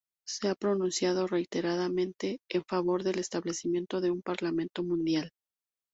[0.25, 5.29] Se ha pronunciado reiteradamente en favor del establecimiento de un parlamento mundial.